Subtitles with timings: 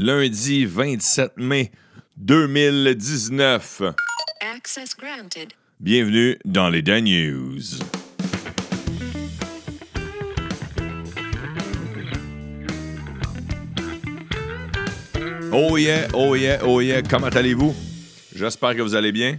[0.00, 1.70] lundi 27 mai
[2.16, 3.94] 2019.
[4.40, 5.52] Access granted.
[5.78, 7.78] Bienvenue dans les Dan News.
[15.52, 17.74] Oh yeah, oh yeah, oh yeah, comment allez-vous?
[18.34, 19.38] J'espère que vous allez bien.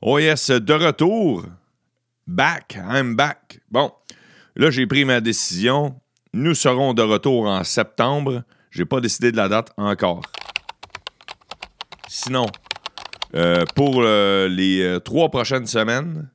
[0.00, 1.44] Oh yes, de retour.
[2.26, 3.60] Back, I'm back.
[3.70, 3.92] Bon,
[4.56, 6.00] là j'ai pris ma décision.
[6.34, 8.42] Nous serons de retour en septembre.
[8.70, 10.20] J'ai pas décidé de la date encore.
[12.06, 12.46] Sinon,
[13.34, 16.28] euh, pour euh, les euh, trois prochaines semaines,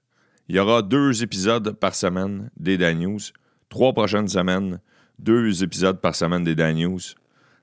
[0.49, 3.19] il y aura deux épisodes par semaine des Dan News.
[3.69, 4.79] Trois prochaines semaines,
[5.19, 7.02] deux épisodes par semaine des Dan News.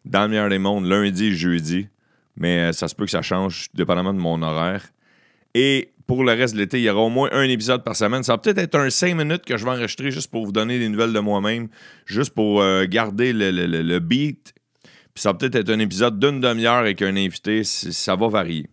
[0.05, 1.89] Dans le meilleur des mondes, lundi et jeudi.
[2.37, 4.87] Mais ça se peut que ça change dépendamment de mon horaire.
[5.55, 8.25] Et pour le reste de l'été, il y aura au moins un épisode par semaine.
[8.25, 10.81] Ça va peut-être être un 5 minutes que je vais enregistrer juste pour vous donner
[10.81, 11.69] des nouvelles de moi-même,
[12.05, 14.53] juste pour garder le, le, le, le beat.
[15.15, 17.63] Puis ça va peut-être être un épisode d'une demi-heure avec un invité.
[17.63, 18.69] Ça va varier.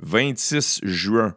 [0.00, 1.36] 26 juin.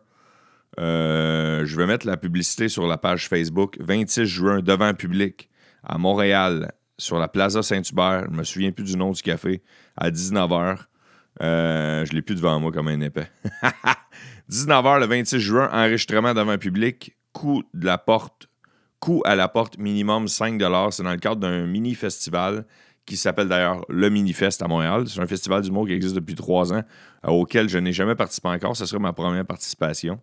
[0.79, 3.77] Euh, je vais mettre la publicité sur la page Facebook.
[3.79, 5.49] 26 juin, devant public,
[5.83, 8.25] à Montréal, sur la Plaza Saint-Hubert.
[8.31, 9.61] Je me souviens plus du nom du café.
[9.95, 10.77] À 19h.
[11.41, 13.29] Euh, je l'ai plus devant moi comme un épais.
[14.49, 17.17] 19h le 26 juin, enregistrement devant public.
[17.33, 18.47] Coût de la porte.
[18.99, 20.59] Coût à la porte minimum 5
[20.91, 22.65] C'est dans le cadre d'un mini-festival
[23.05, 25.07] qui s'appelle d'ailleurs le Minifest à Montréal.
[25.07, 26.83] C'est un festival d'humour qui existe depuis trois ans,
[27.25, 28.75] euh, auquel je n'ai jamais participé encore.
[28.75, 30.19] Ce sera ma première participation.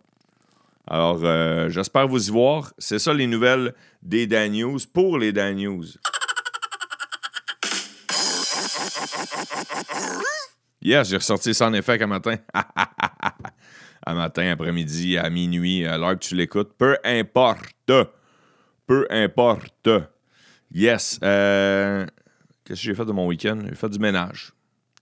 [0.87, 2.73] Alors, euh, j'espère vous y voir.
[2.77, 5.85] C'est ça les nouvelles des Dan News pour les Dan News.
[10.81, 12.35] Yes, j'ai ressorti ça en effet un matin.
[14.05, 16.73] à matin, après-midi, à minuit, à l'heure que tu l'écoutes.
[16.77, 17.91] Peu importe.
[18.87, 19.89] Peu importe.
[20.71, 21.19] Yes.
[21.23, 22.05] Euh,
[22.63, 23.59] Qu'est-ce que j'ai fait de mon week-end?
[23.67, 24.53] J'ai fait du ménage.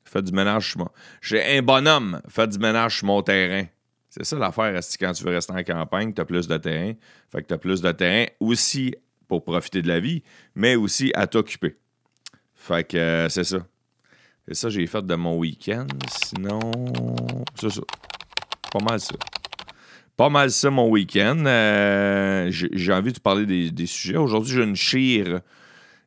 [0.06, 0.90] J'ai fait du ménage sur mon...
[1.22, 3.66] J'ai un bonhomme fait du ménage sur mon terrain.
[4.10, 6.94] C'est ça l'affaire, quand tu veux rester en campagne, tu as plus de terrain?
[7.32, 8.94] Fait que tu as plus de terrain aussi
[9.27, 10.22] pour profiter de la vie,
[10.54, 11.77] mais aussi à t'occuper.
[12.54, 13.66] Fait que euh, c'est ça.
[14.48, 15.88] C'est ça que j'ai fait de mon week-end.
[16.26, 16.60] Sinon,
[17.60, 17.82] c'est ça.
[18.73, 19.14] Pas mal ça.
[20.17, 21.44] Pas mal ça mon week-end.
[21.45, 24.17] Euh, j'ai envie de parler des, sujets.
[24.17, 25.42] Aujourd'hui, j'ai une chire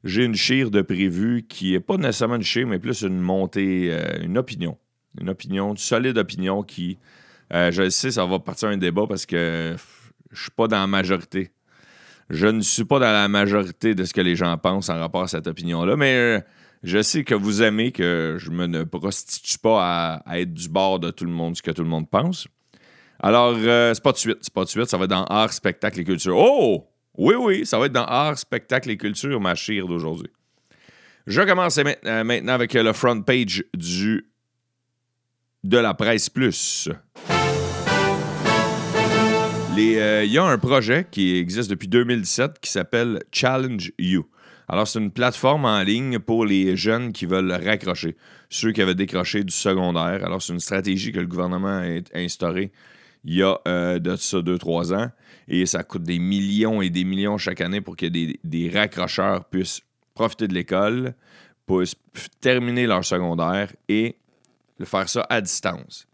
[0.04, 3.88] j'ai une chire de prévu qui n'est pas nécessairement une chire, mais plus une montée,
[3.91, 4.78] euh, une opinion.
[5.21, 6.99] Une opinion, une solide opinion qui,
[7.53, 9.75] euh, je sais, ça va partir un débat parce que
[10.31, 11.50] je suis pas dans la majorité.
[12.31, 15.22] Je ne suis pas dans la majorité de ce que les gens pensent en rapport
[15.22, 16.44] à cette opinion-là, mais
[16.82, 21.10] je sais que vous aimez que je me prostitue pas à, être du bord de
[21.10, 22.47] tout le monde, ce que tout le monde pense.
[23.21, 26.00] Alors, c'est pas de suite, c'est pas de suite, ça va être dans art, spectacle
[26.00, 26.37] et culture.
[26.37, 26.87] Oh!
[27.19, 30.28] Oui, oui, ça va être dans art, spectacle et culture, ma chire d'aujourd'hui.
[31.26, 34.28] Je commence euh, maintenant avec le front page du
[35.65, 36.88] de la presse plus.
[39.78, 44.26] Euh, il y a un projet qui existe depuis 2017 qui s'appelle Challenge You.
[44.69, 48.16] Alors, c'est une plateforme en ligne pour les jeunes qui veulent raccrocher,
[48.49, 50.25] ceux qui avaient décroché du secondaire.
[50.25, 52.72] Alors, c'est une stratégie que le gouvernement a instaurée
[53.26, 55.10] il y a euh, de ça 2-3 ans.
[55.48, 59.44] Et ça coûte des millions et des millions chaque année pour que des, des raccrocheurs
[59.44, 59.82] puissent
[60.14, 61.14] profiter de l'école,
[61.66, 61.97] puissent
[62.41, 64.16] terminer leur secondaire et
[64.82, 66.06] faire ça à distance.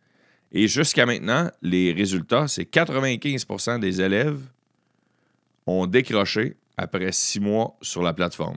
[0.50, 4.40] Et jusqu'à maintenant, les résultats, c'est 95% des élèves
[5.66, 8.56] ont décroché après six mois sur la plateforme.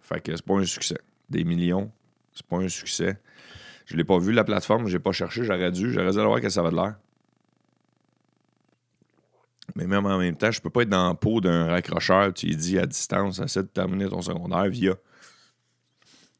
[0.00, 0.98] Fait que c'est pas un succès.
[1.28, 1.90] Des millions,
[2.32, 3.16] c'est pas un succès.
[3.90, 6.40] Je l'ai pas vu, la plateforme, j'ai pas cherché, j'aurais dû, j'aurais dû aller voir
[6.40, 6.94] que ça va de l'air.
[9.74, 12.46] Mais même en même temps, je peux pas être dans la peau d'un raccrocheur, tu
[12.46, 14.94] dis à distance, essaie de terminer ton secondaire via,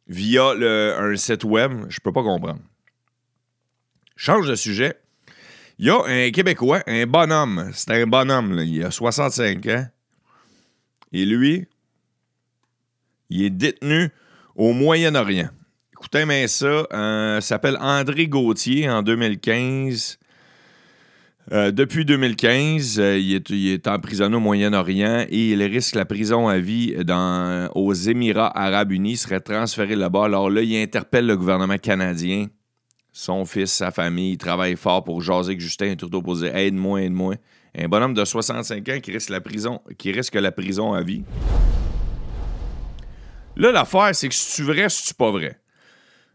[0.06, 1.87] via le, un site web.
[1.88, 2.61] Je peux pas comprendre.
[4.15, 5.00] Change de sujet.
[5.81, 7.72] Il y a un Québécois, un bonhomme.
[7.75, 9.87] C'est un bonhomme, il a 65 ans.
[11.11, 11.67] Et lui,
[13.28, 14.11] il est détenu
[14.55, 15.50] au Moyen-Orient.
[16.00, 20.19] Écoutez, mais ça, euh, s'appelle André Gauthier en 2015.
[21.52, 26.56] Euh, depuis 2015, euh, il, est, emprisonné au Moyen-Orient et il risque la prison à
[26.56, 29.12] vie dans, aux Émirats arabes unis.
[29.12, 30.25] Il serait transféré là-bas.
[30.25, 32.46] Alors là, il interpelle le gouvernement canadien,
[33.12, 34.32] son fils, sa famille.
[34.32, 37.35] Il travaille fort pour jaser avec Justin Trudeau pour dire Aide-moi, aide-moi.
[37.76, 41.25] Un bonhomme de 65 ans qui risque la prison, qui risque la prison à vie.
[43.55, 45.59] Là, l'affaire, c'est que si tu vrai, si tu pas vrai.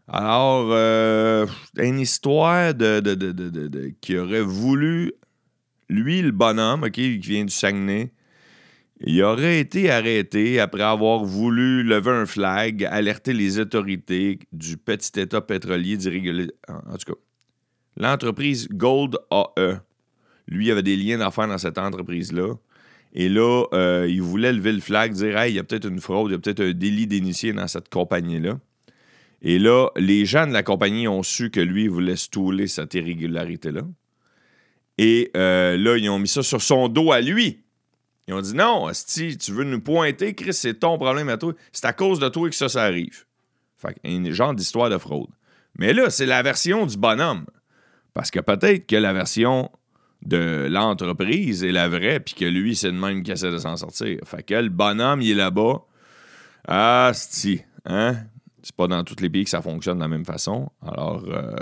[0.08, 1.46] Alors, euh,
[1.78, 5.12] une histoire de, de, qui aurait voulu,
[5.88, 8.12] lui, le bonhomme, OK, qui vient du Saguenay,
[9.00, 15.20] Il aurait été arrêté après avoir voulu lever un flag, alerter les autorités du petit
[15.20, 16.54] État pétrolier d'irrégularité.
[16.68, 17.20] En tout cas,
[17.96, 19.80] l'entreprise Gold AE,
[20.46, 22.54] lui, avait des liens d'affaires dans cette entreprise-là.
[23.12, 26.00] Et là, euh, il voulait lever le flag, dire Hey, il y a peut-être une
[26.00, 28.60] fraude, il y a peut-être un délit d'initié dans cette compagnie-là.
[29.48, 33.82] Et là, les gens de la compagnie ont su que lui voulait stouler cette irrégularité-là.
[34.98, 37.60] Et euh, là, ils ont mis ça sur son dos à lui.
[38.26, 41.52] Ils ont dit non, si tu veux nous pointer, Chris, c'est ton problème à toi.
[41.70, 43.24] C'est à cause de toi que ça, ça arrive.
[43.76, 45.30] Fait un genre d'histoire de fraude.
[45.78, 47.46] Mais là, c'est la version du bonhomme.
[48.14, 49.70] Parce que peut-être que la version
[50.22, 53.76] de l'entreprise est la vraie, puis que lui, c'est le même qui essaie de s'en
[53.76, 54.18] sortir.
[54.24, 55.84] Fait que le bonhomme, il est là-bas.
[56.66, 58.16] Ah, si, hein?
[58.66, 60.68] C'est pas dans tous les pays que ça fonctionne de la même façon.
[60.84, 61.54] Alors, euh,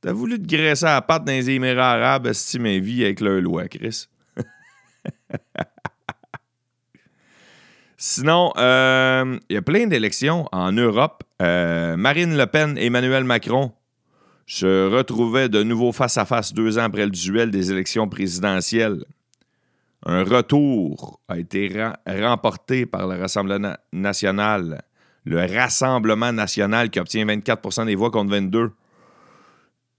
[0.00, 3.20] t'as voulu te graisser à la patte dans les Émirats arabes, estime ma vie avec
[3.20, 4.08] leur loi, Chris.
[7.96, 11.22] Sinon, euh, il y a plein d'élections en Europe.
[11.40, 13.70] Euh, Marine Le Pen et Emmanuel Macron
[14.46, 19.04] se retrouvaient de nouveau face à face deux ans après le duel des élections présidentielles.
[20.04, 21.72] Un retour a été
[22.04, 24.82] remporté par le Rassemblement national,
[25.24, 28.72] le Rassemblement national qui obtient 24% des voix contre 22.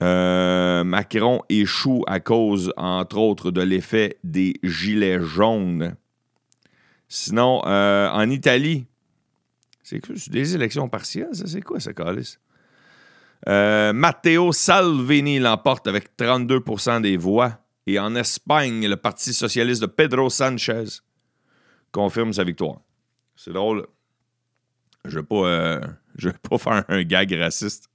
[0.01, 5.95] Euh, Macron échoue à cause, entre autres, de l'effet des gilets jaunes.
[7.07, 8.88] Sinon, euh, en Italie,
[9.83, 11.45] c'est des élections partielles, ça?
[11.45, 12.39] C'est quoi ce calice?
[13.47, 17.59] Euh, Matteo Salvini l'emporte avec 32% des voix.
[17.88, 21.01] Et en Espagne, le Parti socialiste de Pedro Sanchez
[21.91, 22.79] confirme sa victoire.
[23.35, 23.88] C'est drôle.
[25.06, 25.80] Je ne pas,
[26.15, 27.89] vais pas faire un gag raciste.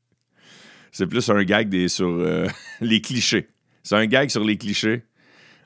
[0.93, 2.47] C'est plus un gag des, sur euh,
[2.81, 3.49] les clichés.
[3.83, 5.05] C'est un gag sur les clichés.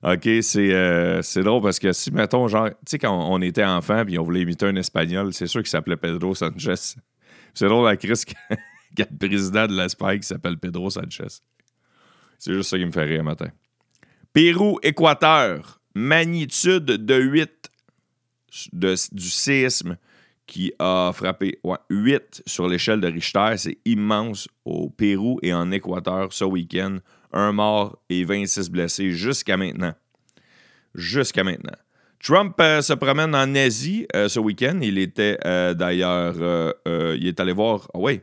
[0.03, 4.05] OK, euh, c'est drôle parce que si, mettons, genre, tu sais, quand on était enfant
[4.05, 6.97] puis on voulait imiter un Espagnol, c'est sûr qu'il s'appelait Pedro Sanchez.
[7.55, 8.37] C'est drôle la crise qu'il
[8.99, 11.29] y a le président de l'Espagne qui s'appelle Pedro Sanchez.
[12.39, 13.51] C'est juste ça qui me fait rire matin.
[14.33, 17.71] Pérou, Équateur, magnitude de 8
[18.73, 19.97] du séisme
[20.51, 21.61] qui a frappé
[21.91, 23.55] 8 sur l'échelle de Richter.
[23.57, 26.99] C'est immense au Pérou et en Équateur ce week-end.
[27.33, 29.95] Un mort et 26 blessés jusqu'à maintenant.
[30.97, 31.77] Jusqu'à maintenant.
[32.21, 34.81] Trump euh, se promène en Asie euh, ce week-end.
[34.83, 36.35] Il était euh, d'ailleurs.
[36.85, 37.89] il est allé voir.
[37.95, 38.21] Ah oui,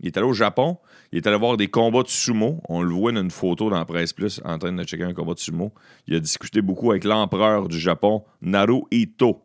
[0.00, 0.76] il est allé au Japon.
[1.12, 2.60] Il est allé voir des combats de sumo.
[2.68, 5.32] On le voit dans une photo dans Presse Plus en train de checker un combat
[5.32, 5.72] de sumo.
[6.06, 9.42] Il a discuté beaucoup avec l'empereur du Japon, Naruhito.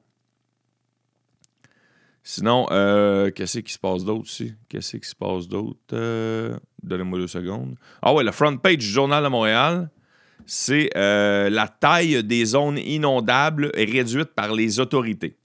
[2.27, 4.55] Sinon, euh, qu'est-ce qui se passe d'autre aussi?
[4.67, 5.77] Qu'est-ce qui se passe d'autre?
[5.93, 7.75] Euh, donnez-moi deux secondes.
[8.01, 9.91] Ah ouais, le front page du Journal de Montréal,
[10.47, 15.37] c'est euh, la taille des zones inondables réduite par les autorités.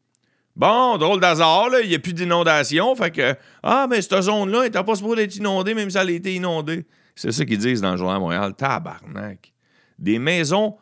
[0.57, 2.97] Bon, drôle d'hasard, il n'y a plus d'inondation.
[2.97, 6.13] Fait que, ah, mais cette zone-là, n'était pas supposée être inondée, même si elle a
[6.13, 6.87] été inondée.
[7.15, 8.55] C'est ça qu'ils disent dans le Journal de Montréal.
[8.57, 9.53] Tabarnak.
[9.99, 10.79] Des maisons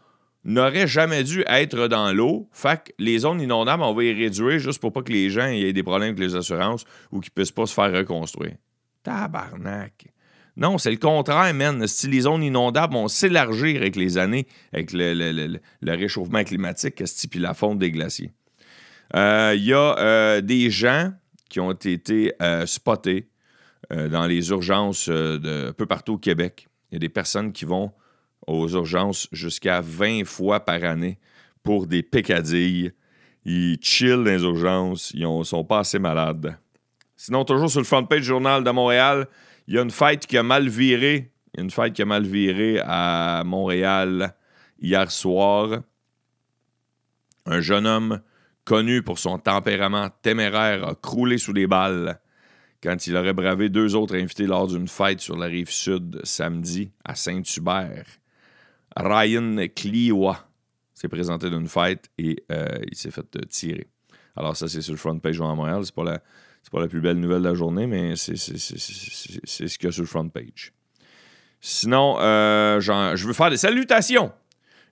[0.48, 2.48] n'aurait jamais dû être dans l'eau.
[2.52, 5.46] Fait que les zones inondables, on va y réduire juste pour pas que les gens
[5.46, 8.54] aient des problèmes avec les assurances ou qu'ils puissent pas se faire reconstruire.
[9.02, 10.06] Tabarnak.
[10.56, 11.86] Non, c'est le contraire, man.
[11.86, 17.54] Si les zones inondables vont s'élargir avec les années, avec le, réchauffement climatique, puis la
[17.54, 18.32] fonte des glaciers.
[19.14, 21.12] Il euh, y a euh, des gens
[21.48, 23.28] qui ont été euh, spotés
[23.90, 26.68] dans les urgences de peu partout au Québec.
[26.90, 27.92] Il y a des personnes qui vont
[28.48, 31.18] aux urgences jusqu'à 20 fois par année
[31.62, 32.92] pour des pécadilles.
[33.44, 36.56] Ils chillent dans les urgences, ils ne sont pas assez malades.
[37.16, 39.26] Sinon, toujours sur le front page Journal de Montréal,
[39.66, 41.32] il y a une fête qui a mal viré.
[41.56, 44.34] Une fête qui a mal viré à Montréal
[44.80, 45.80] hier soir.
[47.46, 48.20] Un jeune homme
[48.64, 52.20] connu pour son tempérament téméraire a croulé sous les balles
[52.82, 56.92] quand il aurait bravé deux autres invités lors d'une fête sur la rive sud samedi
[57.04, 58.06] à Saint-Hubert.
[58.98, 60.48] Ryan Kliwa
[60.94, 63.86] s'est présenté d'une fête et euh, il s'est fait euh, tirer.
[64.36, 65.80] Alors, ça, c'est sur le front page Journal Montréal.
[65.84, 66.20] C'est pas la,
[66.70, 70.02] pas la plus belle nouvelle de la journée, mais c'est ce qu'il y a sur
[70.02, 70.72] le front page.
[71.60, 74.32] Sinon, euh, je veux faire des salutations.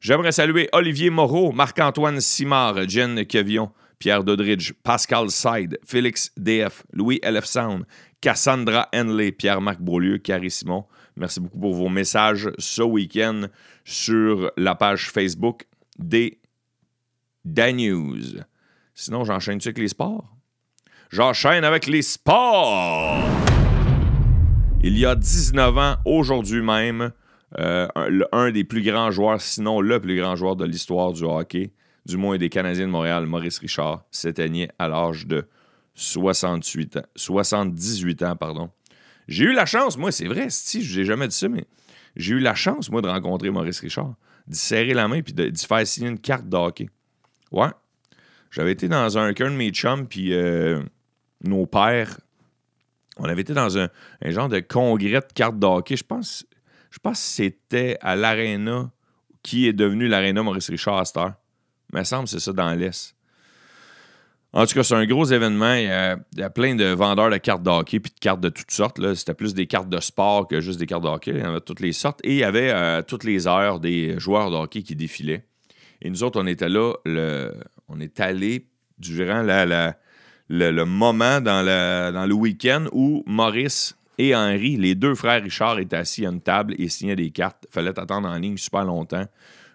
[0.01, 7.21] J'aimerais saluer Olivier Moreau, Marc-Antoine Simard, Jen Kevion, Pierre Dodridge, Pascal Side, Félix DF, Louis
[7.23, 7.85] LF Sound,
[8.21, 10.85] Cassandra Henley, Pierre-Marc Beaulieu, Carrie Simon.
[11.17, 13.47] Merci beaucoup pour vos messages ce week-end
[13.85, 15.67] sur la page Facebook
[15.99, 16.41] des
[17.45, 18.43] Danews.
[18.95, 20.37] Sinon, j'enchaîne-tu avec les sports?
[21.11, 23.25] J'enchaîne avec les sports!
[24.83, 27.13] Il y a 19 ans, aujourd'hui même,
[27.59, 27.89] euh,
[28.33, 31.73] un, des plus grands joueurs, sinon le plus grand joueur de l'histoire du hockey,
[32.05, 35.47] du moins des Canadiens de Montréal, Maurice Richard, s'éteignait à l'âge de
[35.95, 38.37] 68 ans, 78 ans.
[38.37, 38.71] pardon.
[39.29, 41.65] J'ai eu la chance, moi, c'est vrai, si, je n'ai jamais dit ça, mais
[42.15, 44.15] j'ai eu la chance, moi, de rencontrer Maurice Richard,
[44.47, 46.89] d'y serrer la main puis d'y faire signer une carte de hockey.
[47.51, 47.69] Ouais.
[48.51, 50.83] J'avais été dans un cœur de mes chums, puis euh,
[51.43, 52.21] nos pères,
[53.17, 53.89] on avait été dans un,
[54.23, 55.97] genre de congrès de cartes de hockey.
[55.97, 56.47] Je pense,
[56.91, 58.91] je pense que c'était à l'Arena,
[59.43, 61.35] qui est devenu l'Arena Maurice Richard à cette heure.
[61.93, 63.16] Il me semble que c'est ça dans l'Est.
[64.57, 65.75] En tout cas, c'est un gros événement.
[65.75, 68.49] Il y, a, il plein de vendeurs de cartes de hockey puis de cartes de
[68.49, 68.99] toutes sortes.
[69.15, 71.33] C'était plus des cartes de sport que juste des cartes de hockey.
[71.33, 72.21] Il y en avait toutes les sortes.
[72.25, 75.45] Et il y avait euh, toutes les heures des joueurs de hockey qui défilaient.
[76.01, 76.95] Et nous autres, on était là,
[77.89, 78.67] on est allé
[78.99, 85.97] durant le, moment dans, le week-end où Maurice et Henri, les deux frères Richard, étaient
[85.97, 87.67] assis à une table et signaient des cartes.
[87.69, 89.27] fallait attendre en ligne super longtemps.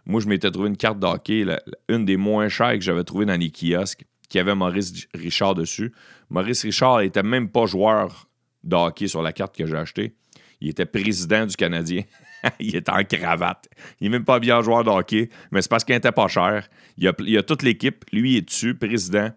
[0.08, 1.46] Moi, je m'étais trouvé une carte de hockey,
[1.88, 5.92] une des moins chères que j'avais trouvées dans les kiosques, qui avait Maurice Richard dessus.
[6.30, 8.30] Maurice Richard n'était même pas joueur
[8.64, 10.16] de sur la carte que j'ai achetée.
[10.62, 12.04] Il était président du Canadien.
[12.62, 13.68] il était en cravate.
[14.00, 16.70] Il n'est même pas bien joueur de hockey, mais c'est parce qu'il n'était pas cher.
[16.98, 18.06] Il a, a toute l'équipe.
[18.14, 19.32] Lui, est dessus, président.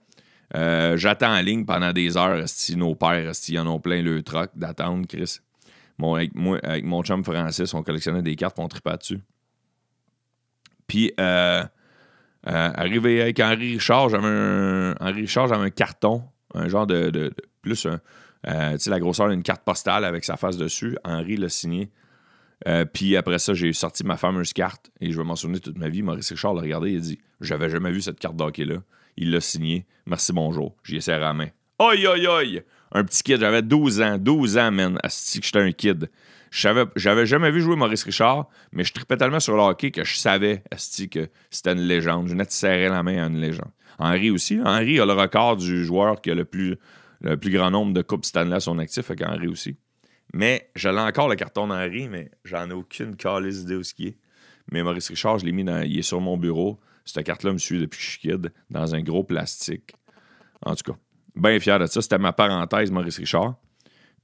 [0.55, 2.49] Euh, J'attends en ligne pendant des heures.
[2.49, 5.41] Si nos pères, esti, ils en ont plein le truck d'attendre, Chris.
[6.01, 9.21] Avec, moi, avec mon chum Francis, on collectionnait des cartes, on tripait dessus.
[10.87, 11.65] Puis, euh,
[12.47, 16.23] euh, arrivé avec Henri Richard, j'avais un, Henri Richard, j'avais un carton,
[16.55, 17.33] un genre de,
[17.63, 18.01] plus un,
[18.47, 20.97] euh, tu sais, la grosseur d'une carte postale avec sa face dessus.
[21.05, 21.91] Henri l'a signé.
[22.67, 25.79] Euh, puis après ça, j'ai sorti ma fameuse carte et je vais m'en souvenir toute
[25.79, 26.03] ma vie.
[26.03, 28.77] Maurice Richard l'a regardé et a dit J'avais jamais vu cette carte d'hockey-là.
[29.17, 29.87] Il l'a signé.
[30.07, 30.77] Merci, bonjour.
[30.83, 31.49] J'y ai serré la main.
[31.79, 34.19] Aïe, aïe, aïe Un petit kid, j'avais 12 ans.
[34.19, 34.99] 12 ans, man.
[35.03, 36.11] Asti que j'étais un kid.
[36.54, 40.14] J'avais jamais vu jouer Maurice Richard, mais je tripais tellement sur le hockey que je
[40.14, 42.28] savais, asti, que c'était une légende.
[42.28, 43.73] Je venais de serrer la main à une légende.
[43.99, 44.61] Henri aussi.
[44.64, 46.76] Henri a le record du joueur qui a le plus,
[47.23, 49.76] le plus grand nombre de Coupes Stanley à son actif, fait qu'Henri aussi.
[50.32, 54.06] Mais j'allais encore le carton d'Henri, mais j'en ai aucune calice idée où ce qui
[54.06, 54.18] est.
[54.70, 55.82] Mais Maurice Richard, je l'ai mis dans.
[55.82, 56.78] Il est sur mon bureau.
[57.04, 59.92] Cette carte-là me suit depuis que je suis kid, dans un gros plastique.
[60.62, 60.99] En tout cas,
[61.34, 62.00] bien fier de ça.
[62.00, 63.56] C'était ma parenthèse, Maurice Richard.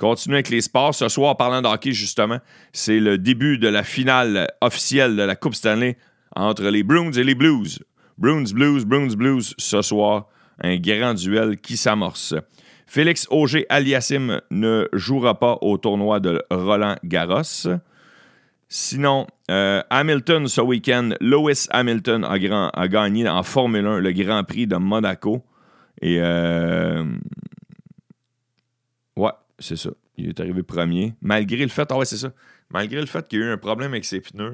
[0.00, 0.95] Continue avec les sports.
[0.95, 2.38] Ce soir, parlant de hockey, justement,
[2.73, 5.99] c'est le début de la finale officielle de la Coupe Stanley
[6.35, 7.80] entre les Bruins et les Blues.
[8.16, 9.54] Bruins, Blues, Bruins, Blues.
[9.59, 10.28] Ce soir,
[10.62, 12.35] un grand duel qui s'amorce.
[12.87, 17.69] Félix Auger Aliassim ne jouera pas au tournoi de Roland Garros.
[18.71, 24.66] Sinon, euh, Hamilton ce week-end, Lewis Hamilton a, gagné en Formule 1 le Grand Prix
[24.66, 25.42] de Monaco.
[26.00, 27.04] Et euh,
[29.61, 29.90] c'est ça.
[30.17, 31.14] Il est arrivé premier.
[31.21, 32.33] Malgré le fait, ah ouais, c'est ça.
[32.71, 34.52] Malgré le fait qu'il y a eu un problème avec ses pneus,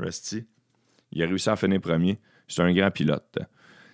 [1.12, 2.18] il a réussi à finir premier.
[2.48, 3.38] C'est un grand pilote.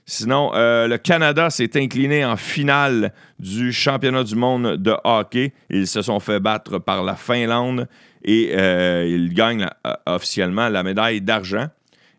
[0.04, 5.52] Sinon, euh, le Canada s'est incliné en finale du championnat du monde de hockey.
[5.70, 7.88] Ils se sont fait battre par la Finlande
[8.24, 11.68] et euh, ils gagnent euh, officiellement la médaille d'argent.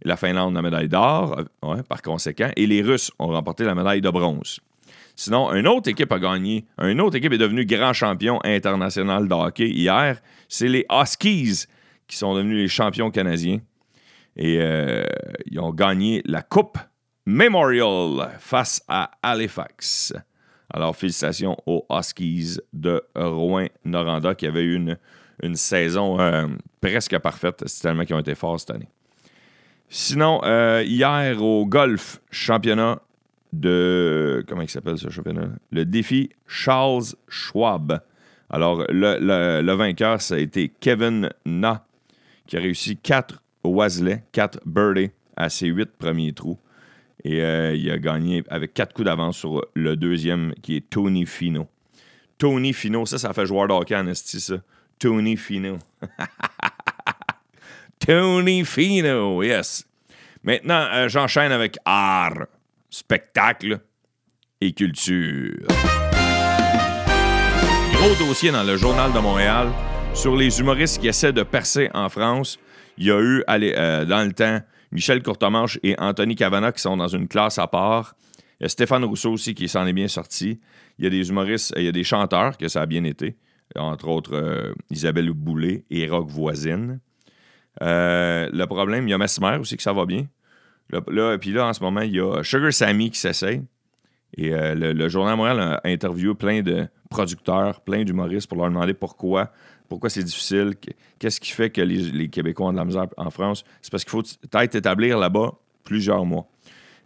[0.06, 1.44] La Finlande, la médaille d'or,
[1.88, 2.52] par conséquent.
[2.56, 4.60] Et les Russes ont remporté la médaille de bronze.
[5.15, 6.65] Sinon, une autre équipe a gagné.
[6.82, 10.20] Une autre équipe est devenue grand champion international de hockey hier.
[10.48, 11.65] C'est les Huskies
[12.08, 13.60] qui sont devenus les champions canadiens.
[14.36, 15.03] Et euh,
[15.46, 16.77] ils ont gagné la Coupe
[17.25, 20.13] Memorial face à Halifax.
[20.74, 26.48] Alors, félicitations aux Huskies de Rouen-Noranda qui avaient eu une, saison euh,
[26.82, 27.63] presque parfaite.
[27.67, 28.89] C'est tellement qu'ils ont été forts cette année.
[29.89, 33.00] Sinon, euh, hier au golf, championnat
[33.54, 34.44] de.
[34.48, 35.50] Comment il s'appelle ce championnat?
[35.72, 38.02] Le défi Charles Schwab.
[38.50, 39.18] Alors, le,
[39.62, 41.86] le- vainqueur, ça a été Kevin Na,
[42.46, 46.60] qui a réussi 4 Wasley, 4 birdies à ses 8 premiers trous.
[47.24, 51.26] Et euh, il a gagné avec 4 coups d'avance sur le deuxième, qui est Tony
[51.26, 51.68] Fino.
[52.38, 54.56] Tony Fino, ça, ça fait joueur de hockey en esti, ça.
[55.00, 55.80] Tony Fino.
[58.00, 59.88] Tony Fino, yes.
[60.44, 62.48] Maintenant, euh, j'enchaîne avec art,
[62.94, 63.80] spectacle
[64.62, 65.66] et culture.
[67.92, 69.70] Gros dossier dans le Journal de Montréal
[70.14, 72.60] sur les humoristes qui essaient de percer en France.
[73.00, 74.60] Il y a eu, allez, euh, dans le temps,
[74.92, 78.14] Michel Courtemanche et Anthony Cavana qui sont dans une classe à part.
[78.60, 80.60] Il y a Stéphane Rousseau aussi qui s'en est bien sorti.
[81.00, 83.38] Il y a des humoristes, il y a des chanteurs que ça a bien été.
[83.76, 87.00] Entre autres, euh, Isabelle Boulay et Rock Voisine.
[87.82, 90.28] Euh, le problème, il y a Mesmer aussi que ça va bien.
[90.90, 93.62] Là, puis là, en ce moment, il y a Sugar Sammy qui s'essaye.
[94.38, 98.94] Et euh, le, Journal Montréal a interviewé plein de producteurs, plein d'humoristes pour leur demander
[98.94, 99.52] pourquoi,
[99.88, 103.30] pourquoi c'est difficile, qu- qu'est-ce qui fait que les, Québécois ont de la misère en
[103.30, 103.63] France.
[103.82, 106.48] C'est parce qu'il faut peut-être établir là-bas plusieurs mois.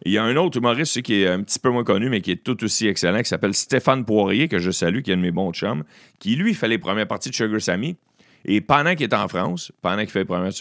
[0.06, 2.22] Il y a un autre humoriste aussi, qui est un petit peu moins connu, mais
[2.22, 5.18] qui est tout aussi excellent, qui s'appelle Stéphane Poirier, que je salue, qui est un
[5.18, 5.84] de mes bons chums,
[6.20, 7.98] qui lui fait les premières parties de Sugar Sammy.
[8.46, 10.54] Et pendant qu'il est en France, pendant qu'il fait les premières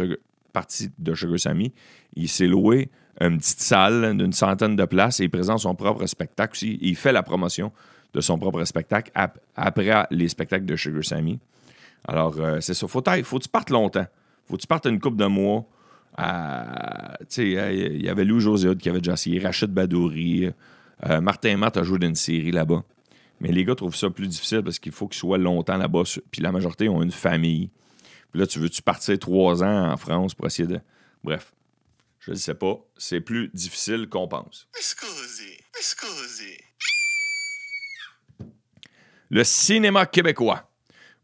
[0.52, 1.73] parties de Sugar Sammy,
[2.16, 2.88] il s'est loué
[3.20, 6.78] une petite salle d'une centaine de places et il présente son propre spectacle aussi.
[6.82, 7.73] Il fait la promotion
[8.12, 11.38] de son propre spectacle ap- après les spectacles de Sugar Sammy.
[12.08, 12.87] Alors, euh, c'est ça.
[12.87, 14.06] Faut, faut que tu partes longtemps.
[14.46, 15.64] Faut que tu partes une couple de mois.
[17.38, 20.50] il y avait Lou José qui avait déjà essayé, Rachid Badouri,
[21.06, 22.82] euh, Martin Matt a joué dans une série là-bas.
[23.40, 26.02] Mais les gars trouvent ça plus difficile parce qu'il faut qu'ils soient longtemps là-bas.
[26.30, 27.68] Puis la majorité ont une famille.
[28.30, 30.80] Puis là, tu veux-tu partir trois ans en France pour essayer de.
[31.23, 31.52] Bref,
[32.26, 32.76] je ne sais pas.
[32.97, 34.68] C'est plus difficile qu'on pense.
[39.30, 40.71] Le cinéma québécois.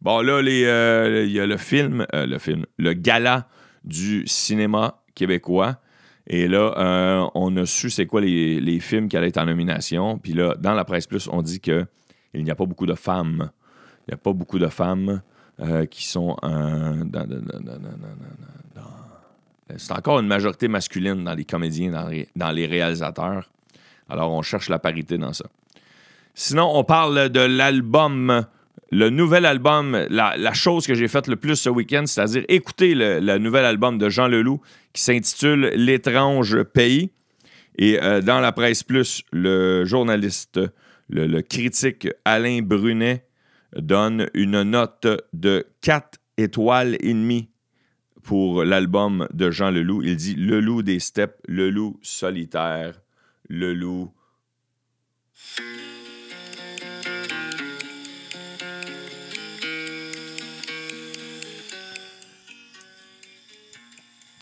[0.00, 3.48] Bon, là, euh, il y a le film, euh, le film, le gala
[3.84, 5.80] du cinéma québécois.
[6.26, 9.46] Et là, euh, on a su c'est quoi les, les films qui allaient être en
[9.46, 10.18] nomination.
[10.18, 11.86] Puis là, dans la presse plus, on dit que
[12.34, 13.50] il n'y a pas beaucoup de femmes.
[14.08, 15.22] Il n'y a pas beaucoup de femmes
[15.90, 17.98] qui sont dans, dans- dans- dans- dans- dans-
[18.74, 18.82] dans-
[19.76, 21.90] C'est encore une majorité masculine dans les comédiens,
[22.36, 23.50] dans les, réalisateurs.
[24.08, 25.46] Alors, on cherche la parité dans ça.
[26.34, 28.46] Sinon, on parle de l'album,
[28.90, 33.20] le nouvel album, la, chose que j'ai faite le plus ce week-end, c'est-à-dire écouter le,
[33.20, 34.60] le nouvel album de Jean Leloup
[34.92, 37.10] qui s'intitule L'étrange pays.
[37.78, 40.60] Et euh, dans la presse plus, le journaliste,
[41.08, 43.24] le, le critique Alain Brunet
[43.76, 47.48] donne une note de 4 étoiles et demie
[48.22, 50.02] pour l'album de Jean Leloup.
[50.02, 53.00] Il dit Le loup des steppes, le loup solitaire,
[53.48, 54.12] le loup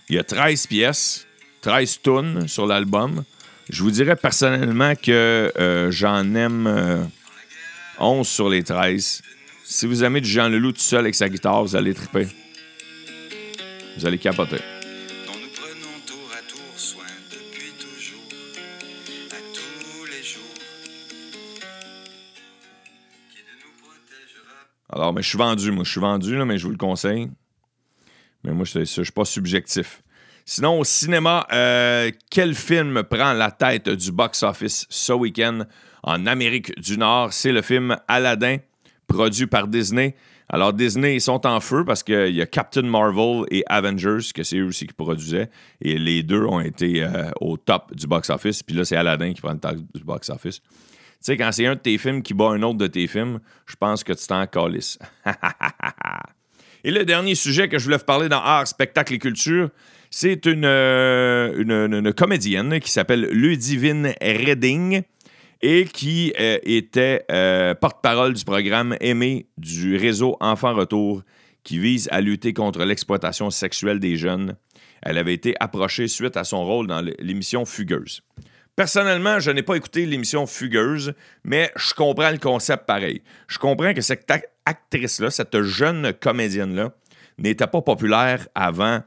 [0.08, 1.24] Il y a 13 pièces,
[1.60, 3.22] 13 tunes sur l'album.
[3.68, 7.04] Je vous dirais personnellement que euh, j'en aime euh,
[8.00, 9.22] 11 sur les 13.
[9.64, 12.26] Si vous aimez du Jean Leloup tout seul avec sa guitare, vous allez triper.
[13.96, 14.58] Vous allez capoter.
[24.92, 25.84] Alors, mais je suis vendu, moi.
[25.84, 27.30] Je suis vendu, là, mais je vous le conseille.
[28.42, 30.02] Mais moi, je ne suis pas subjectif.
[30.44, 35.60] Sinon, au cinéma, euh, quel film prend la tête du box-office ce week-end
[36.02, 37.32] en Amérique du Nord?
[37.32, 38.56] C'est le film Aladdin,
[39.06, 40.16] produit par Disney.
[40.52, 44.42] Alors, Disney, ils sont en feu parce qu'il y a Captain Marvel et Avengers, que
[44.42, 45.48] c'est eux aussi qui produisaient.
[45.80, 48.64] Et les deux ont été euh, au top du box-office.
[48.64, 50.60] Puis là, c'est Aladdin qui prend le top du box-office.
[50.60, 50.66] Tu
[51.20, 53.76] sais, quand c'est un de tes films qui bat un autre de tes films, je
[53.76, 54.98] pense que tu t'en calisses.
[56.84, 59.68] et le dernier sujet que je voulais vous parler dans Art, Spectacle et Culture,
[60.10, 65.02] c'est une, euh, une, comédienne qui s'appelle Ludivine Redding
[65.62, 71.22] et qui euh, était euh, porte-parole du programme Aimé du réseau Enfants Retour
[71.62, 74.56] qui vise à lutter contre l'exploitation sexuelle des jeunes.
[75.02, 78.22] Elle avait été approchée suite à son rôle dans l'émission Fugueuse.
[78.76, 81.12] Personnellement, je n'ai pas écouté l'émission Fugueuse,
[81.44, 83.20] mais je comprends le concept pareil.
[83.46, 86.92] Je comprends que cette ac- actrice-là, cette jeune comédienne-là,
[87.36, 89.02] n'était pas populaire avant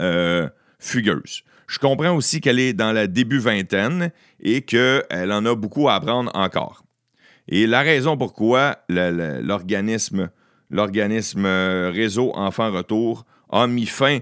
[0.00, 1.42] euh, Fugueuse.
[1.72, 5.94] Je comprends aussi qu'elle est dans la début vingtaine et qu'elle en a beaucoup à
[5.94, 6.84] apprendre encore.
[7.48, 10.28] Et la raison pourquoi l'organisme
[10.68, 14.18] l'organisme euh, Réseau Enfants Retour a mis fin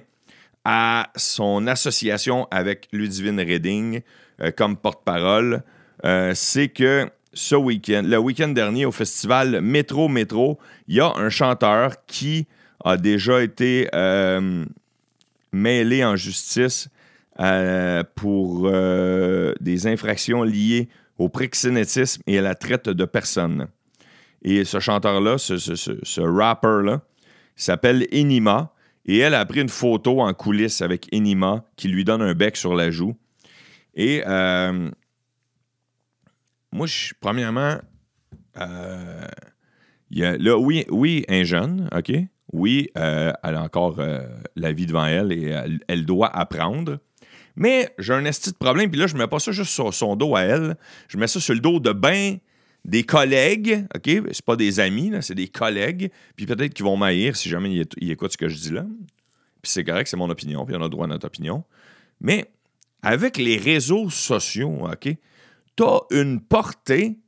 [0.65, 4.03] à son association avec Ludivine Redding
[4.43, 5.65] euh, comme porte-parole,
[6.05, 11.13] euh, c'est que ce week-end, le week-end dernier au festival Métro Métro, il y a
[11.17, 12.47] un chanteur qui
[12.85, 13.89] a déjà été
[15.53, 16.89] mêlé en justice
[17.39, 20.89] euh, pour euh, des infractions liées
[21.19, 23.69] au proxénétisme et à la traite de personnes.
[24.43, 27.03] Et ce chanteur-là, ce, ce, ce- rapper-là,
[27.57, 28.73] s'appelle Enima.
[29.07, 32.57] Et elle a pris une photo en coulisses avec Enima qui lui donne un bec
[32.57, 33.17] sur la joue.
[33.95, 34.91] Et euh,
[36.73, 37.77] moi, je, premièrement,
[38.59, 39.27] euh,
[40.11, 42.13] y a, là, oui, oui, un jeune, OK?
[42.53, 44.01] Oui, elle a encore
[44.57, 45.55] la vie devant elle et
[45.87, 46.99] elle doit apprendre.
[47.61, 50.17] Mais j'ai un esti de problème, puis là, je mets pas ça juste sur son
[50.17, 50.77] dos à elle,
[51.09, 52.39] je mets ça sur le dos de ben
[52.87, 54.11] des collègues, OK?
[54.33, 57.87] C'est pas des amis, c'est des collègues, puis peut-être qu'ils vont m'haïr si jamais ils,
[57.99, 58.87] ils écoutent ce que je dis là.
[59.61, 61.63] Puis c'est correct, c'est mon opinion, puis on a droit à notre opinion.
[62.23, 62.51] Mais
[63.03, 65.15] avec les réseaux sociaux, OK,
[65.77, 67.19] t'as une portée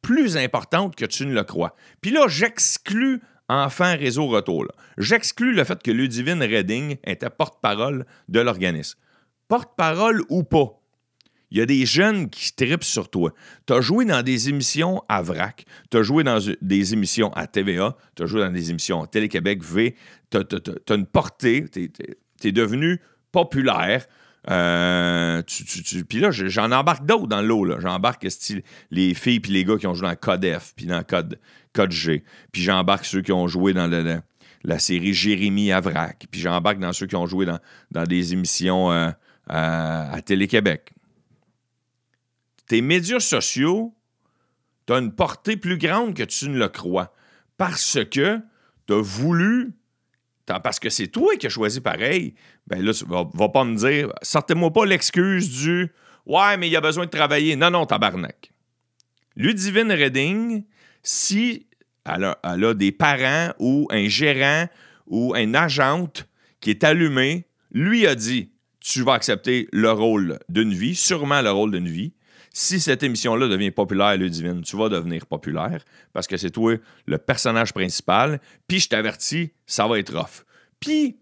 [0.00, 1.76] plus importante que tu ne le crois.
[2.00, 4.66] Puis là, j'exclus Enfant Réseau Retour.
[4.96, 8.98] J'exclus le fait que Ludivine Redding était porte-parole de l'organisme.
[9.48, 10.78] Porte-parole ou pas,
[11.50, 13.32] Il y a des jeunes qui tripent sur toi.
[13.66, 17.46] Tu as joué dans des émissions à VRAC, tu as joué dans des émissions à
[17.46, 19.96] TVA, tu as joué dans des émissions à Télé-Québec V,
[20.30, 21.90] tu as, une portée, tu
[22.44, 23.00] es, devenu
[23.32, 24.06] populaire.
[24.50, 25.42] Euh,
[26.08, 27.66] puis là, j'en embarque d'autres dans l'eau.
[27.80, 28.26] J'embarque
[28.90, 31.38] les filles et les gars qui ont joué dans Code F, puis dans Code,
[31.72, 32.24] Code G.
[32.52, 33.90] Puis j'embarque ceux qui ont joué dans
[34.64, 36.26] la série Jérémy Avrac.
[36.30, 37.58] Puis j'embarque dans ceux qui ont joué dans,
[37.90, 39.10] dans des émissions euh,
[39.48, 40.92] à Télé-Québec
[42.68, 43.94] tes médias sociaux,
[44.86, 47.12] tu as une portée plus grande que tu ne le crois.
[47.56, 48.40] Parce que
[48.86, 49.72] tu as voulu,
[50.46, 52.34] parce que c'est toi qui as choisi pareil,
[52.66, 55.92] ben là, tu vas, pas me dire, sortez-moi pas l'excuse du
[56.26, 57.56] Ouais, mais il y a besoin de travailler.
[57.56, 58.52] Non, non, tabarnak.
[59.34, 60.64] Ludivine Redding,
[61.02, 61.66] si
[62.04, 64.66] elle a, elle a des parents ou un gérant
[65.06, 66.28] ou un agente
[66.60, 71.50] qui est allumé, lui a dit Tu vas accepter le rôle d'une vie, sûrement le
[71.50, 72.12] rôle d'une vie
[72.52, 76.74] si cette émission-là devient populaire, Ludivine, tu vas devenir populaire parce que c'est toi
[77.06, 78.40] le personnage principal.
[78.66, 80.44] Puis je t'avertis, ça va être rough.
[80.80, 81.18] Puis,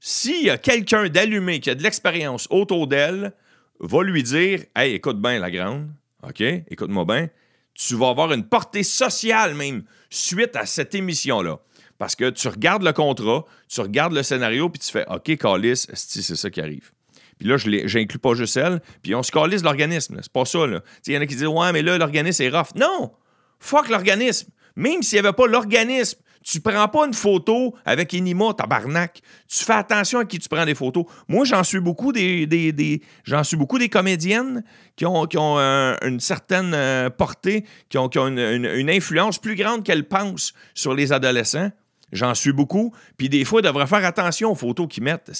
[0.00, 3.34] s'il y a quelqu'un d'allumé qui a de l'expérience autour d'elle,
[3.80, 5.90] va lui dire Hey, écoute bien, la grande,
[6.22, 7.28] OK, écoute-moi bien,
[7.74, 11.60] tu vas avoir une portée sociale même suite à cette émission-là.
[11.98, 15.86] Parce que tu regardes le contrat, tu regardes le scénario, puis tu fais OK, Calis,
[15.92, 16.92] c'est ça qui arrive.
[17.38, 18.80] Puis là, je n'inclus pas juste elle.
[19.02, 20.18] Puis on se calisse l'organisme.
[20.22, 20.60] C'est pas ça.
[21.06, 22.74] Il y en a qui disent Ouais, mais là, l'organisme est rough.
[22.74, 23.12] Non!
[23.60, 24.48] Fuck l'organisme.
[24.76, 29.20] Même s'il n'y avait pas l'organisme, tu prends pas une photo avec Enima, tabarnak.
[29.48, 31.04] Tu fais attention à qui tu prends des photos.
[31.28, 33.02] Moi, j'en suis beaucoup des,
[33.90, 34.64] comédiennes
[34.96, 35.26] qui ont,
[35.58, 41.12] euh, une certaine euh, portée, qui ont, une, influence plus grande qu'elles pensent sur les
[41.12, 41.70] adolescents.
[42.12, 42.94] J'en suis beaucoup.
[43.16, 45.30] Puis des fois, ils devraient faire attention aux photos qu'ils mettent.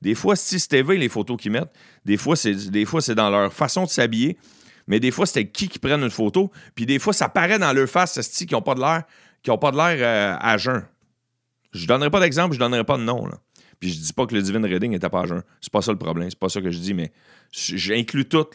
[0.00, 1.72] Des fois, si c'était les photos qu'ils mettent.
[2.04, 2.54] Des fois, c'est,
[3.00, 4.36] c'est dans leur façon de s'habiller.
[4.86, 6.50] Mais des fois, c'était qui qui prennent une photo.
[6.74, 9.04] Puis des fois, ça paraît dans leur face, qui n'ont pas de l'air,
[9.42, 10.84] qui ont pas de l'air euh, à jeun.
[11.72, 13.28] Je donnerai pas d'exemple, je donnerai pas de nom.
[13.80, 15.42] Puis je dis pas que le Divine Reading n'était pas à jeun.
[15.60, 16.28] C'est pas ça le problème.
[16.28, 17.12] C'est pas ça que je dis, mais
[17.52, 18.46] j'inclus tout.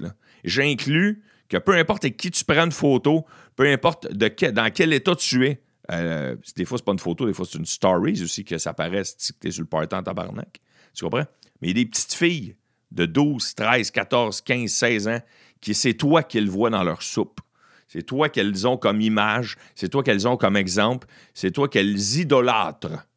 [0.44, 5.46] J'inclus que peu importe qui tu prends une photo, peu importe dans quel état tu
[5.48, 5.62] es,
[5.92, 8.74] euh, des fois, c'est pas une photo, des fois, c'est une story aussi que ça
[8.74, 10.60] paraît si tu es sur le party en tabarnak.
[10.94, 11.26] Tu comprends?
[11.62, 12.56] Mais il y a des petites filles
[12.92, 15.22] de 12, 13, 14, 15, 16 ans
[15.62, 17.40] qui c'est toi qu'elles voient dans leur soupe.
[17.88, 22.18] C'est toi qu'elles ont comme image, c'est toi qu'elles ont comme exemple, c'est toi qu'elles
[22.18, 23.08] idolâtrent.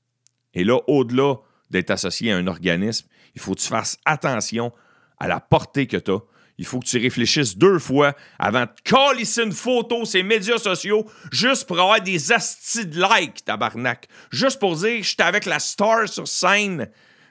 [0.54, 1.36] Et là, au-delà
[1.70, 4.72] d'être associé à un organisme, il faut que tu fasses attention
[5.18, 6.20] à la portée que tu as,
[6.60, 11.10] il faut que tu réfléchisses deux fois avant de coller une photo ces médias sociaux
[11.32, 14.06] juste pour avoir des astis de like, tabarnak.
[14.30, 16.90] Juste pour dire, j'étais avec la star sur scène,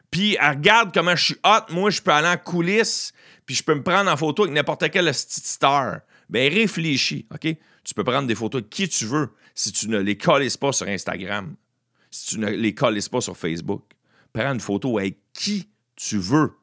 [0.09, 3.13] puis regarde comment je suis hot, moi je peux aller en coulisses,
[3.45, 5.99] puis je peux me prendre en photo avec n'importe quelle star.
[6.27, 7.55] Ben réfléchis, OK?
[7.83, 10.71] Tu peux prendre des photos de qui tu veux si tu ne les colles pas
[10.71, 11.55] sur Instagram,
[12.09, 13.83] si tu ne les colles pas sur Facebook.
[14.33, 16.53] Prends une photo avec qui tu veux.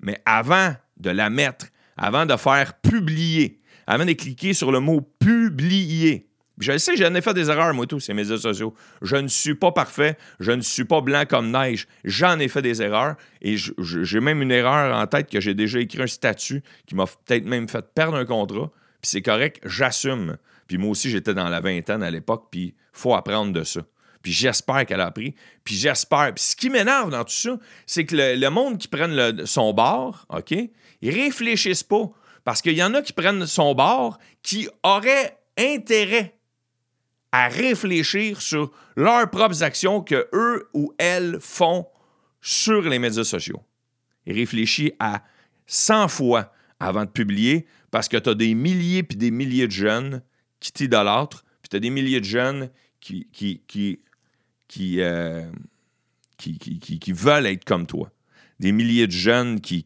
[0.00, 5.00] Mais avant de la mettre avant de faire publier, avant de cliquer sur le mot
[5.00, 6.28] publier.
[6.58, 8.74] Je sais, j'en ai fait des erreurs, moi, tous ces médias sociaux.
[9.00, 11.88] Je ne suis pas parfait, je ne suis pas blanc comme neige.
[12.04, 15.80] J'en ai fait des erreurs et j'ai même une erreur en tête que j'ai déjà
[15.80, 18.70] écrit un statut qui m'a peut-être même fait perdre un contrat.
[19.00, 20.36] Puis c'est correct, j'assume.
[20.68, 23.80] Puis moi aussi, j'étais dans la vingtaine à l'époque, puis il faut apprendre de ça.
[24.22, 25.34] Puis j'espère qu'elle a appris.
[25.64, 26.32] Puis j'espère.
[26.34, 30.26] Puis ce qui m'énerve dans tout ça, c'est que le, monde qui prenne son bord,
[30.28, 32.10] OK, ils réfléchissent pas.
[32.44, 36.36] Parce qu'il y en a qui prennent son bord qui auraient intérêt
[37.30, 41.86] à réfléchir sur leurs propres actions que eux ou elles font
[42.40, 43.62] sur les médias sociaux.
[44.26, 45.22] Ils réfléchissent à
[45.66, 49.72] 100 fois avant de publier parce que tu as des milliers puis des milliers de
[49.72, 50.22] jeunes
[50.60, 54.00] qui t'idolâtrent, puis tu as des milliers de jeunes qui, qui,
[54.72, 55.42] qui, euh,
[56.38, 58.10] qui, qui, veulent être comme toi.
[58.58, 59.84] Des milliers de jeunes qui,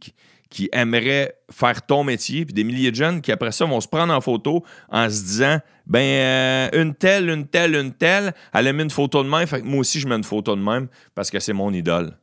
[0.49, 3.89] qui aimeraient faire ton métier, puis des milliers de jeunes qui, après ça, vont se
[3.89, 8.69] prendre en photo en se disant ben, euh, une telle, une telle, une telle, elle
[8.69, 10.63] a mis une photo de même, fait que moi aussi, je mets une photo de
[10.63, 12.17] même parce que c'est mon idole.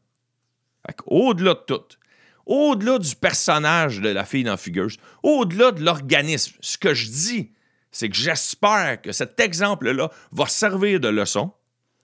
[1.05, 1.97] Au-delà de tout,
[2.45, 7.51] au-delà du personnage de la fille dans Figures, au-delà de l'organisme, ce que je dis,
[7.91, 11.51] c'est que j'espère que cet exemple-là va servir de leçon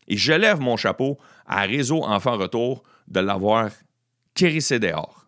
[0.10, 3.70] et je lève mon chapeau à Réseau Enfant Retour de l'avoir
[4.34, 5.28] kérissé dehors.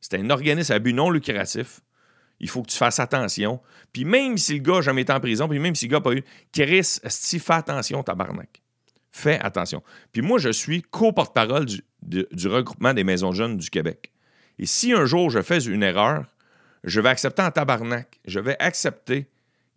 [0.00, 1.80] C'est un organisme à but non lucratif.
[2.38, 3.60] Il faut que tu fasses attention.
[3.92, 5.98] Puis même si le gars n'a jamais été en prison, puis même si le gars
[5.98, 8.62] n'a pas eu, Kéris, si fais attention, tabarnak.
[9.10, 9.82] Fais attention.
[10.12, 14.10] Puis moi, je suis co-porte-parole du, regroupement des maisons jeunes du Québec.
[14.58, 16.24] Et si un jour je fais une erreur,
[16.84, 18.20] je vais accepter en tabarnak.
[18.26, 19.28] Je vais accepter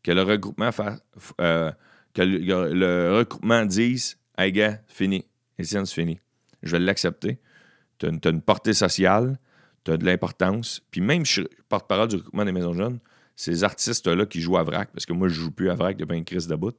[0.03, 0.99] que le regroupement, fa-
[1.41, 1.71] euh,
[2.13, 5.25] que le regroupement dise Hey gars, fini.
[5.59, 6.19] Étienne, c'est fini.
[6.63, 7.39] Je vais l'accepter.
[7.99, 9.37] Tu as, une portée sociale,
[9.83, 10.81] tu as de l'importance.
[10.89, 12.99] Puis même, je suis porte-parole du regroupement des maisons jeunes,
[13.35, 16.17] ces artistes-là qui jouent à VRAC, parce que moi, je joue plus à VRAC depuis
[16.17, 16.75] une crise de bout,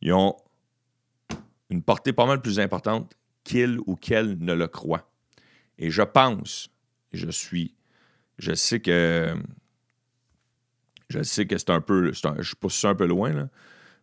[0.00, 0.34] ils ont
[1.68, 5.10] une portée pas mal plus importante qu'il ou qu'elle ne le croit.
[5.76, 6.70] Et je pense,
[7.12, 7.74] je suis,
[8.38, 9.36] je sais que,
[11.10, 13.48] je sais que c'est un peu, je pousse ça un peu loin, là,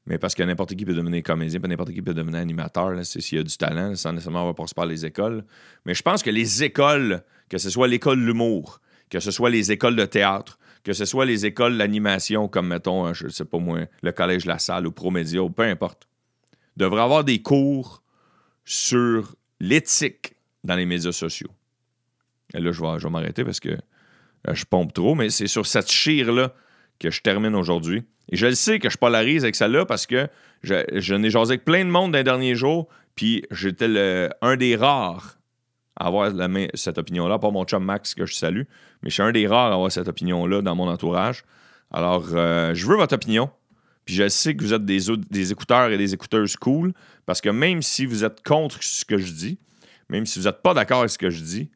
[0.05, 3.37] mais parce que n'importe qui peut devenir comédien, n'importe qui peut devenir animateur, là, s'il
[3.37, 5.43] y a du talent, sans nécessairement avoir passé par les écoles.
[5.85, 9.49] Mais je pense que les écoles, que ce soit l'école de l'humour, que ce soit
[9.49, 13.59] les écoles de théâtre, que ce soit les écoles d'animation, comme mettons, je sais pas
[13.59, 16.07] moi, le collège La Salle ou Promédia, ou peu importe,
[16.77, 18.01] devraient avoir des cours
[18.65, 20.33] sur l'éthique
[20.63, 21.51] dans les médias sociaux.
[22.53, 25.47] Et là, je vais, je vais m'arrêter parce que euh, je pompe trop, mais c'est
[25.47, 26.53] sur cette chire-là
[26.99, 28.03] que je termine aujourd'hui.
[28.32, 30.28] Et je le sais que je polarise avec celle-là parce que
[30.63, 34.76] je, n'ai jasé avec plein de monde dans les derniers jours, puis j'étais un des
[34.76, 35.38] rares
[35.98, 36.32] à avoir
[36.74, 38.63] cette opinion-là, pas mon chum Max que je salue,
[39.04, 41.44] mais je suis un des rares à avoir cette opinion-là dans mon entourage.
[41.91, 43.50] Alors, euh, je veux votre opinion.
[44.06, 46.94] Puis je sais que vous êtes des, des écouteurs et des écouteuses cool,
[47.26, 49.60] parce que même si vous êtes contre ce que je dis,
[50.10, 51.70] même si vous n'êtes pas d'accord avec ce que je dis,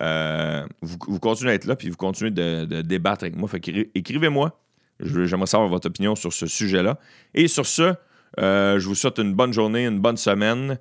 [0.00, 3.48] euh, vous, continuez à être là, puis vous continuez de, débattre avec moi.
[3.48, 3.60] Fait
[3.94, 4.58] écrivez-moi.
[5.00, 6.98] J'aimerais savoir votre opinion sur ce sujet-là.
[7.34, 7.94] Et sur ce,
[8.38, 10.78] euh, je vous souhaite une bonne journée, une bonne semaine.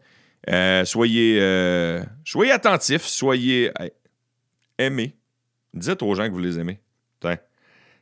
[0.50, 3.72] Euh, soyez, euh, soyez attentifs, soyez
[4.78, 5.16] aimés.
[5.74, 6.80] Dites aux gens que vous les aimez.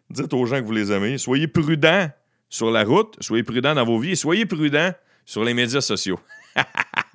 [0.10, 1.18] Dites aux gens que vous les aimez.
[1.18, 2.10] Soyez prudents
[2.50, 4.94] sur la route, soyez prudents dans vos vies et soyez prudents
[5.26, 6.20] sur les médias sociaux.